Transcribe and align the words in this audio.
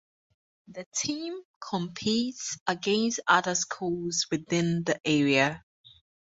The 0.69 0.87
team 0.95 1.43
competes 1.59 2.57
against 2.65 3.19
other 3.27 3.53
schools 3.53 4.25
within 4.31 4.83
the 4.83 4.99
area. 5.05 5.63